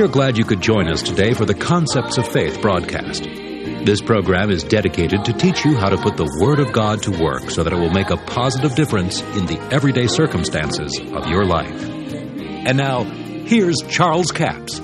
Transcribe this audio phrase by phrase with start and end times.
[0.00, 3.22] We are glad you could join us today for the Concepts of Faith broadcast.
[3.22, 7.10] This program is dedicated to teach you how to put the Word of God to
[7.22, 11.44] work so that it will make a positive difference in the everyday circumstances of your
[11.44, 11.82] life.
[11.82, 14.80] And now, here's Charles Capps.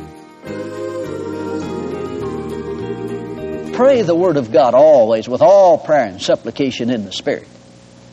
[3.74, 7.48] Pray the Word of God always with all prayer and supplication in the Spirit.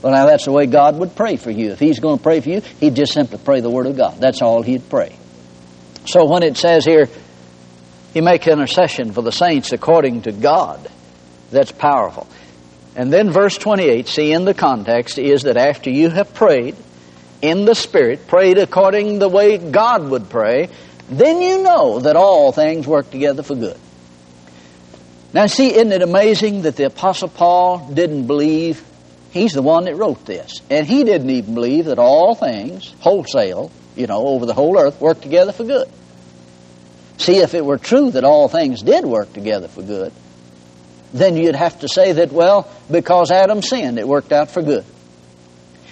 [0.02, 1.72] Well, now that's the way God would pray for you.
[1.72, 4.20] If He's going to pray for you, He'd just simply pray the Word of God.
[4.22, 5.18] That's all He'd pray.
[6.06, 7.10] So when it says here,
[8.14, 10.90] He make intercession for the saints according to God,
[11.52, 12.28] that's powerful.
[12.96, 16.76] And then verse 28, see in the context, is that after you have prayed
[17.42, 20.70] in the Spirit, prayed according the way God would pray,
[21.10, 23.78] then you know that all things work together for good.
[25.34, 28.84] Now, see, isn't it amazing that the Apostle Paul didn't believe
[29.34, 30.62] He's the one that wrote this.
[30.70, 35.00] And he didn't even believe that all things, wholesale, you know, over the whole earth,
[35.00, 35.90] work together for good.
[37.18, 40.12] See, if it were true that all things did work together for good,
[41.14, 44.84] then you'd have to say that, well, because Adam sinned, it worked out for good.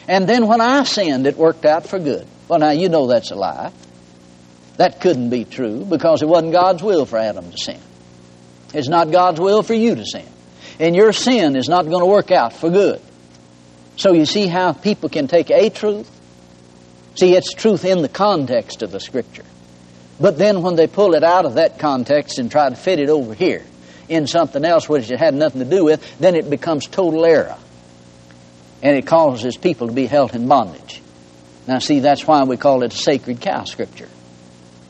[0.08, 2.28] And then when I sinned, it worked out for good.
[2.48, 3.72] Well, now, you know that's a lie.
[4.78, 7.80] That couldn't be true because it wasn't God's will for Adam to sin.
[8.74, 10.28] It's not God's will for you to sin.
[10.80, 13.02] And your sin is not going to work out for good.
[13.98, 16.10] So you see how people can take a truth.
[17.16, 19.46] See, it's truth in the context of the Scripture.
[20.20, 23.10] But then when they pull it out of that context and try to fit it
[23.10, 23.66] over here
[24.08, 27.58] in something else which it had nothing to do with, then it becomes total error.
[28.84, 31.02] And it causes people to be held in bondage.
[31.68, 34.10] Now, see, that's why we call it a sacred cow scripture.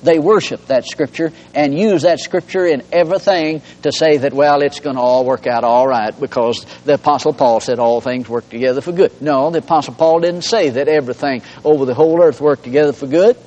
[0.04, 4.80] They worship that scripture and use that scripture in everything to say that, well, it's
[4.80, 8.50] going to all work out all right because the Apostle Paul said all things work
[8.50, 9.22] together for good.
[9.22, 13.06] No, the Apostle Paul didn't say that everything over the whole earth worked together for
[13.06, 13.38] good.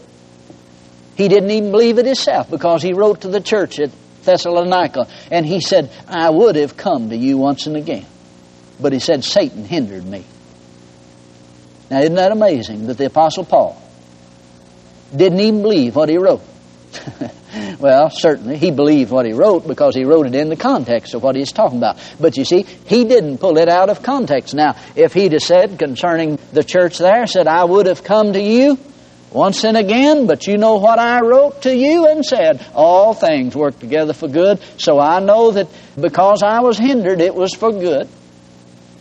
[1.17, 3.91] He didn't even believe it himself because he wrote to the church at
[4.23, 8.07] Thessalonica and he said, I would have come to you once and again.
[8.81, 10.25] But he said, Satan hindered me.
[11.91, 13.81] Now, isn't that amazing that the Apostle Paul
[15.17, 16.43] didn't even believe what he wrote.
[17.79, 21.23] well, certainly he believed what he wrote because he wrote it in the context of
[21.23, 21.99] what he's talking about.
[22.21, 24.55] But you see, he didn't pull it out of context.
[24.55, 28.41] Now, if he'd have said concerning the church there, said, I would have come to
[28.41, 28.79] you
[29.31, 33.57] once and again, but you know what I wrote to you and said, all things
[33.57, 35.69] work together for good, so I know that
[36.01, 38.09] because I was hindered, it was for good.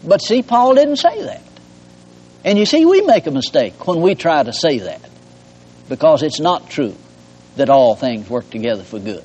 [0.03, 1.41] But see, Paul didn't say that.
[2.44, 5.01] And you see, we make a mistake when we try to say that
[5.90, 6.96] because it's not true
[7.56, 9.24] that all things work together for good.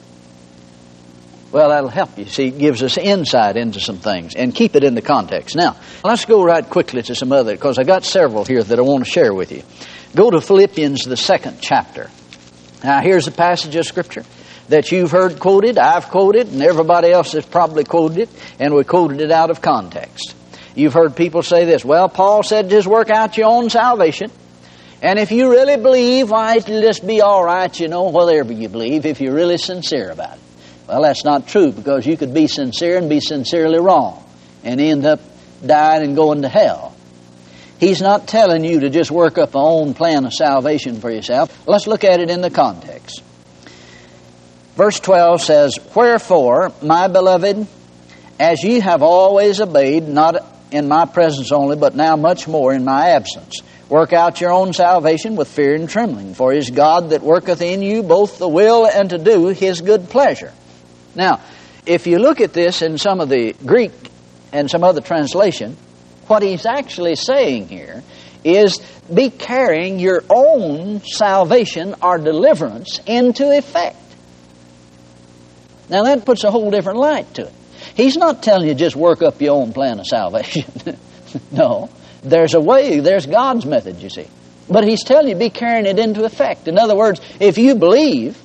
[1.51, 2.27] Well, that'll help you.
[2.27, 5.57] See, it gives us insight into some things and keep it in the context.
[5.57, 8.83] Now, let's go right quickly to some other, because I've got several here that I
[8.83, 9.63] want to share with you.
[10.15, 12.11] Go to Philippians, the second chapter.
[12.85, 14.25] Now, here's a passage of Scripture
[14.69, 18.85] that you've heard quoted, I've quoted, and everybody else has probably quoted it, and we
[18.85, 20.35] quoted it out of context.
[20.75, 24.31] You've heard people say this, well, Paul said just work out your own salvation.
[25.01, 28.69] And if you really believe, why, it'll just be all right, you know, whatever you
[28.69, 30.43] believe, if you're really sincere about it.
[30.89, 34.25] Well, that's not true because you could be sincere and be sincerely wrong
[34.65, 35.21] and end up
[35.65, 36.97] dying and going to hell.
[37.79, 41.67] He's not telling you to just work up a own plan of salvation for yourself.
[41.69, 43.23] Let's look at it in the context.
[44.75, 47.67] Verse 12 says, Wherefore, my beloved,
[48.41, 52.85] as ye have always obeyed, not in my presence only, but now much more in
[52.85, 57.11] my absence, Work out your own salvation with fear and trembling, for it is God
[57.11, 60.53] that worketh in you both the will and to do his good pleasure.
[61.15, 61.41] Now,
[61.87, 63.93] if you look at this in some of the Greek
[64.53, 65.75] and some other translation,
[66.27, 68.03] what he's actually saying here
[68.45, 68.79] is
[69.13, 73.97] be carrying your own salvation or deliverance into effect.
[75.89, 77.53] Now that puts a whole different light to it.
[77.99, 80.65] He's not telling you just work up your own plan of salvation.
[81.51, 81.91] no.
[82.23, 84.29] There's a way, there's God's method, you see.
[84.71, 86.69] But He's telling you, be carrying it into effect.
[86.69, 88.41] In other words, if you believe,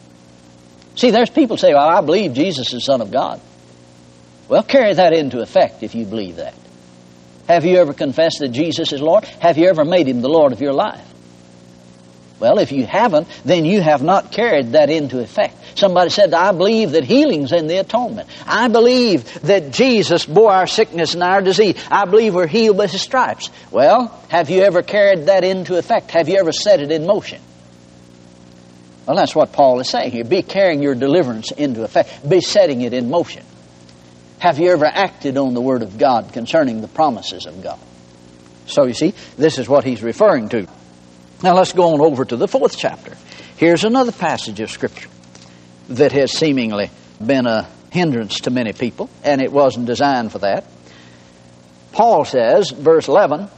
[0.96, 3.40] see, there's people say, well, I believe Jesus is the Son of God.
[4.50, 6.56] Well, carry that into effect if you believe that.
[7.48, 9.24] Have you ever confessed that Jesus is Lord?
[9.24, 11.13] Have you ever made Him the Lord of your life?
[12.40, 15.56] Well, if you haven't, then you have not carried that into effect.
[15.76, 18.28] Somebody said, I believe that healing's in the atonement.
[18.46, 21.82] I believe that Jesus bore our sickness and our disease.
[21.90, 23.50] I believe we're healed by His stripes.
[23.72, 26.12] Well, have you ever carried that into effect?
[26.12, 27.42] Have you ever set it in motion?
[29.06, 30.24] Well, that's what Paul is saying here.
[30.24, 32.28] Be carrying your deliverance into effect.
[32.28, 33.46] Be setting it in motion.
[34.40, 37.80] Have you ever acted on the Word of God concerning the promises of God?
[38.66, 40.68] So you see, this is what he's referring to.
[41.44, 43.18] Now let's go on over to the fourth chapter.
[43.58, 45.10] Here's another passage of Scripture.
[45.90, 46.90] that has seemingly
[47.24, 50.64] been a hindrance to many people, and it wasn't designed for that.
[51.92, 53.50] Paul says, verse 11,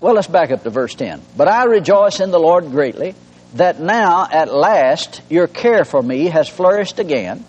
[0.00, 1.22] well, let's back up to verse 10.
[1.36, 3.14] But I rejoice in the Lord greatly
[3.54, 7.44] that now at last your care for me has flourished again,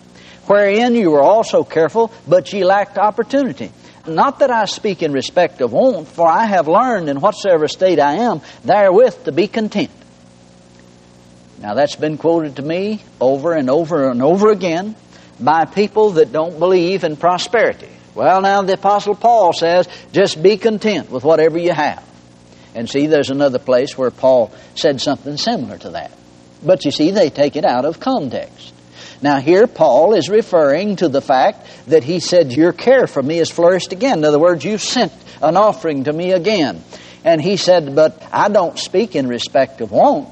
[0.46, 3.72] wherein you were also careful, but ye lacked opportunity.
[4.08, 7.98] Not that I speak in respect of want, for I have learned in whatsoever state
[7.98, 9.90] I am, therewith to be content.
[11.60, 14.94] Now that's been quoted to me over and over and over again
[15.40, 17.88] by people that don't believe in prosperity.
[18.14, 22.04] Well, now the Apostle Paul says, just be content with whatever you have.
[22.74, 26.12] And see, there's another place where Paul said something similar to that.
[26.62, 28.72] But you see, they take it out of context.
[29.22, 33.38] Now, here Paul is referring to the fact that he said, Your care for me
[33.38, 34.18] has flourished again.
[34.18, 36.82] In other words, you sent an offering to me again.
[37.24, 40.28] And he said, But I don't speak in respect of want.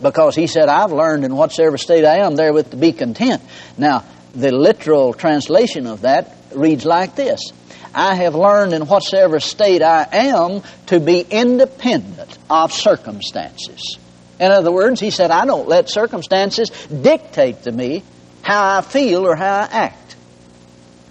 [0.00, 3.40] Because he said, I've learned in whatsoever state I am therewith to be content.
[3.78, 4.04] Now,
[4.34, 7.52] the literal translation of that reads like this
[7.94, 13.98] I have learned in whatsoever state I am to be independent of circumstances.
[14.42, 18.02] In other words, he said, I don't let circumstances dictate to me
[18.42, 20.16] how I feel or how I act.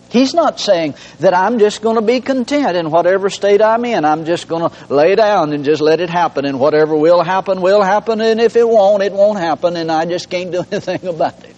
[0.10, 4.04] He's not saying that I'm just going to be content in whatever state I'm in.
[4.04, 7.62] I'm just going to lay down and just let it happen, and whatever will happen,
[7.62, 11.08] will happen, and if it won't, it won't happen, and I just can't do anything
[11.08, 11.56] about it.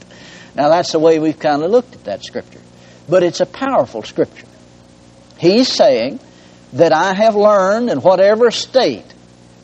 [0.53, 2.61] Now, that's the way we've kind of looked at that scripture.
[3.09, 4.45] But it's a powerful scripture.
[5.39, 6.19] He's saying
[6.73, 9.11] that I have learned in whatever state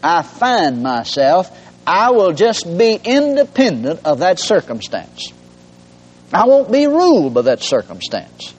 [0.01, 1.55] I find myself,
[1.89, 5.33] I will just be independent of that circumstance.
[6.31, 8.53] I won't be ruled by that circumstance.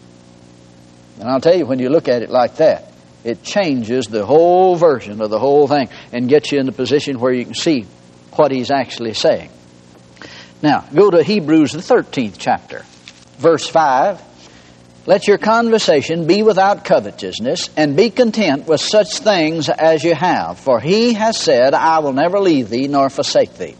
[1.20, 2.92] And I'll tell you, when you look at it like that,
[3.22, 7.20] it changes the whole version of the whole thing and gets you in the position
[7.20, 7.86] where you can see
[8.32, 9.50] what he's actually saying.
[10.60, 12.84] Now, go to Hebrews, the 13th chapter,
[13.38, 14.20] verse 5.
[15.10, 20.60] Let your conversation be without covetousness, and be content with such things as you have.
[20.60, 23.74] For he has said, I will never leave thee nor forsake thee.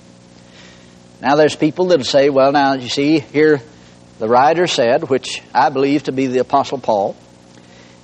[1.23, 3.63] Now, there's people that say, well, now, you see, here
[4.19, 7.15] the writer said, which I believe to be the Apostle Paul,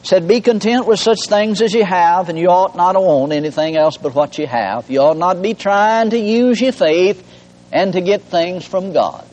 [0.05, 3.33] said, Be content with such things as you have, and you ought not to want
[3.33, 4.89] anything else but what you have.
[4.89, 7.29] You ought not be trying to use your faith
[7.73, 9.27] and to get things from God.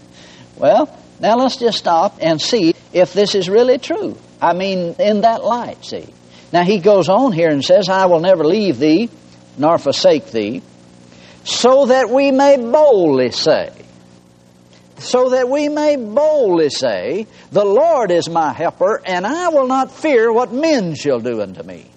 [0.56, 4.16] well, now let's just stop and see if this is really true.
[4.40, 6.06] I mean, in that light, see.
[6.52, 9.10] Now he goes on here and says, I will never leave thee
[9.58, 10.62] nor forsake thee,
[11.44, 13.72] so that we may boldly say,
[14.98, 19.92] so that we may boldly say, The Lord is my helper, and I will not
[19.92, 21.90] fear what men shall do unto me.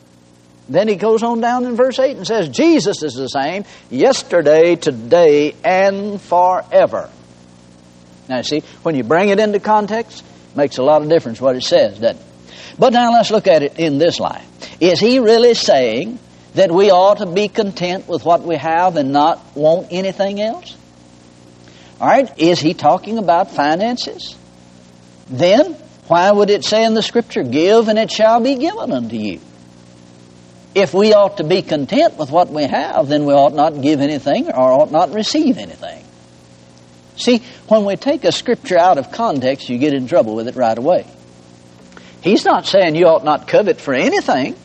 [0.70, 4.76] Then he goes on down in verse 8 and says, Jesus is the same yesterday,
[4.76, 7.10] today, and forever.
[8.28, 10.26] Now, you see, when you bring it into context,
[10.58, 12.24] makes a lot of difference what it says, doesn't it?
[12.78, 14.44] But now let's look at it in this light.
[14.80, 16.20] Is he really saying
[16.56, 20.76] that we ought to be content with what we have and not want anything else?
[22.00, 24.36] All right, is he talking about finances?
[25.30, 25.74] Then,
[26.08, 29.40] why would it say in the Scripture, Give and it shall be given unto you?
[30.76, 34.00] If we ought to be content with what we have, then we ought not give
[34.00, 36.04] anything or ought not receive anything.
[37.18, 40.56] See, when we take a scripture out of context, you get in trouble with it
[40.56, 41.06] right away.
[42.22, 44.56] He's not saying you ought not covet for anything.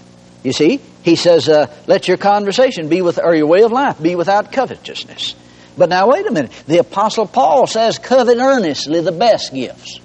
[0.42, 4.00] You see, he says, uh, "Let your conversation be with, or your way of life
[4.00, 5.34] be without covetousness."
[5.76, 6.52] But now, wait a minute.
[6.66, 10.00] The Apostle Paul says, "Covet earnestly the best gifts."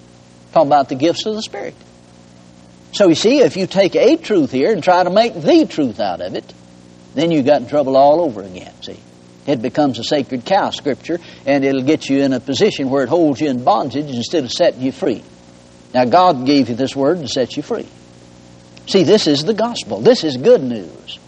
[0.54, 1.76] Talking about the gifts of the Spirit.
[2.94, 6.00] So you see, if you take a truth here and try to make the truth
[6.00, 6.54] out of it,
[7.16, 8.72] then you got in trouble all over again.
[8.82, 8.98] See.
[9.48, 13.10] It becomes a sacred cow scripture, and it'll get you in a position where it
[13.10, 15.24] holds you in bondage instead of setting you free.
[15.94, 17.88] Now, God gave you this word to set you free.
[18.88, 20.02] See, this is the gospel.
[20.02, 21.20] This is good news.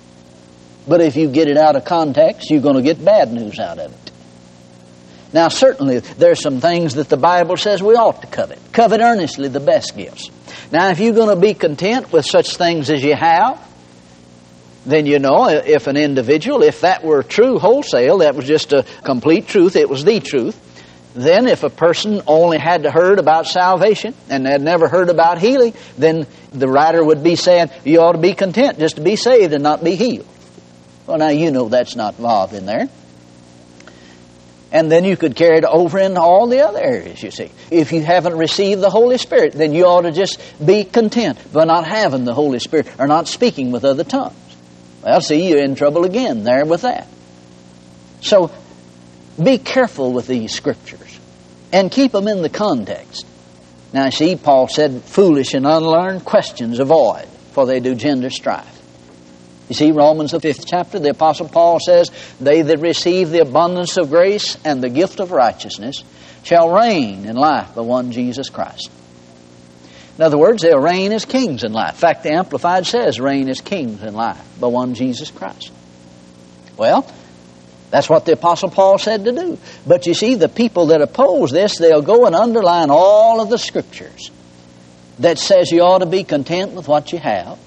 [0.88, 3.80] But if you get it out of context, you're going to get bad news out
[3.80, 4.12] of it.
[5.32, 8.60] Now, certainly, there's some things that the Bible says we ought to covet.
[8.74, 10.30] Covet earnestly the best gifts.
[10.72, 13.64] Now, if you're going to be content with such things as you have,
[14.90, 18.74] then you know uh, if an individual, if that were true wholesale, that was just
[18.74, 20.58] a complete truth, it was the truth,
[21.16, 25.40] then if a person only had to heard about salvation and had never heard about
[25.40, 29.16] healing, then the writer would be saying, you ought to be content just to be
[29.16, 30.28] saved and not be healed.
[31.08, 32.88] Well, now you know that's not involved in there.
[34.72, 37.52] And then you could carry it over into all the other areas, you see.
[37.72, 41.66] If you haven't received the Holy Spirit, then you ought to just be content by
[41.66, 44.36] not having the Holy Spirit or not speaking with other tongues.
[45.04, 47.08] Well, see, you're in trouble again there with that.
[48.22, 48.52] So,
[49.42, 51.20] be careful with these scriptures.
[51.72, 53.26] and keep them in the context.
[53.94, 58.76] Now, see, Paul said, foolish and unlearned questions avoid, for they do gender strife.
[59.70, 62.10] You see, Romans, the fifth chapter, the Apostle Paul says,
[62.42, 66.04] They that receive the abundance of grace and the gift of righteousness
[66.44, 68.90] shall reign in life by one Jesus Christ.
[70.20, 71.94] In other words, they'll reign as kings in life.
[71.94, 75.72] In fact, the Amplified says, reign as kings in life by one Jesus Christ.
[76.76, 77.10] Well,
[77.90, 79.58] that's what the Apostle Paul said to do.
[79.88, 83.58] But you see, the people that oppose this, they'll go and underline all of the
[83.58, 84.30] scriptures
[85.20, 87.58] that says you ought to be content with what you have.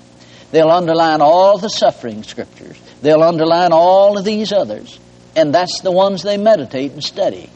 [0.51, 2.79] They'll underline all the suffering scriptures.
[3.01, 5.01] They'll underline all of these others.
[5.35, 7.49] And that's the ones they meditate and study.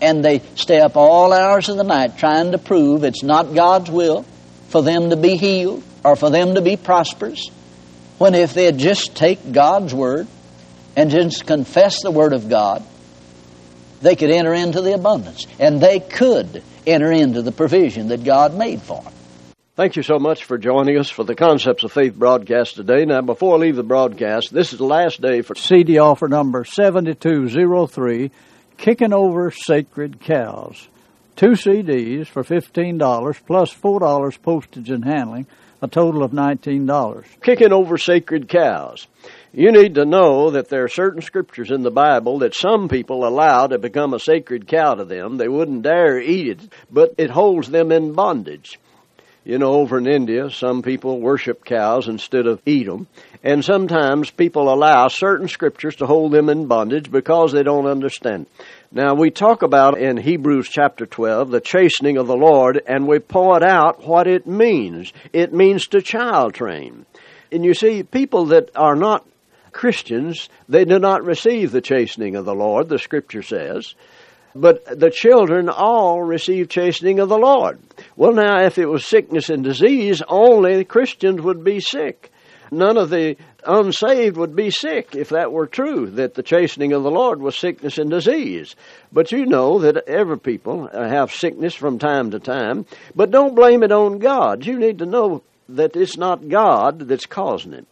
[0.00, 3.90] And they stay up all hours of the night trying to prove it's not God's
[3.90, 4.22] will
[4.68, 7.48] for them to be healed or for them to be prosperous.
[8.18, 10.26] When if they'd just take God's word
[10.96, 12.84] and just confess the word of God,
[14.00, 15.46] they could enter into the abundance.
[15.58, 19.12] And they could enter into the provision that God made for them.
[19.76, 23.04] Thank you so much for joining us for the Concepts of Faith broadcast today.
[23.04, 26.64] Now, before I leave the broadcast, this is the last day for CD offer number
[26.64, 28.32] 7203
[28.78, 30.88] Kicking Over Sacred Cows.
[31.34, 35.48] Two CDs for $15 plus $4 postage and handling,
[35.82, 37.24] a total of $19.
[37.42, 39.08] Kicking Over Sacred Cows.
[39.52, 43.26] You need to know that there are certain scriptures in the Bible that some people
[43.26, 45.38] allow to become a sacred cow to them.
[45.38, 48.78] They wouldn't dare eat it, but it holds them in bondage.
[49.48, 53.06] You know, over in India, some people worship cows instead of eat them.
[53.42, 58.44] And sometimes people allow certain scriptures to hold them in bondage because they don't understand.
[58.92, 63.20] Now, we talk about in Hebrews chapter 12 the chastening of the Lord, and we
[63.20, 65.14] point out what it means.
[65.32, 67.06] It means to child train.
[67.50, 69.26] And you see, people that are not
[69.72, 73.94] Christians, they do not receive the chastening of the Lord, the scripture says.
[74.60, 77.78] But the children all receive chastening of the Lord.
[78.16, 82.32] Well, now, if it was sickness and disease, only Christians would be sick.
[82.72, 87.04] None of the unsaved would be sick if that were true, that the chastening of
[87.04, 88.74] the Lord was sickness and disease.
[89.12, 92.84] But you know that every people uh, have sickness from time to time.
[93.14, 94.66] But don't blame it on God.
[94.66, 97.86] You need to know that it's not God that's causing it.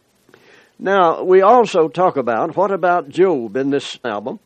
[0.77, 4.39] Now, we also talk about what about Job in this album?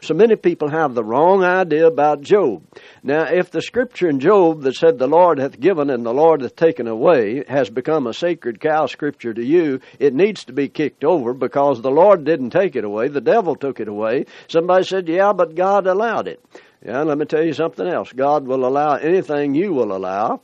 [0.00, 2.62] So many people have the wrong idea about Job.
[3.02, 6.40] Now, if the scripture in Job that said, The Lord hath given and the Lord
[6.40, 10.68] hath taken away, has become a sacred cow scripture to you, it needs to be
[10.68, 14.26] kicked over because the Lord didn't take it away, the devil took it away.
[14.48, 16.42] Somebody said, Yeah, but God allowed it.
[16.84, 18.12] Yeah, let me tell you something else.
[18.12, 20.40] God will allow anything you will allow.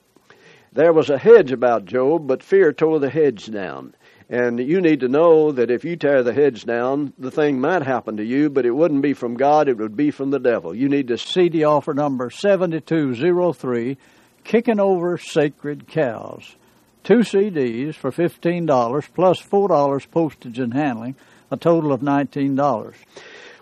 [0.73, 3.95] There was a hedge about Job, but fear tore the hedge down.
[4.35, 7.83] And you need to know that if you tear the hedge down, the thing might
[7.83, 10.75] happen to you, but it wouldn't be from God, it would be from the devil.
[10.75, 13.97] You need to CD offer number 7203
[14.43, 16.57] Kicking Over Sacred Cows.
[17.05, 21.15] Two CDs for $15 plus $4 postage and handling,
[21.53, 22.95] a total of $19.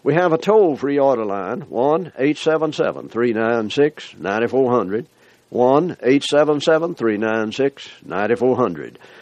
[0.02, 5.06] We have a toll free order line 1 877 396 9400.
[5.52, 8.98] 1 877 396 9400.